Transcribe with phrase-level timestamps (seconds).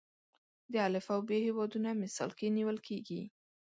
[0.71, 3.21] د الف او ب هیوادونه مثال کې نیول کېږي.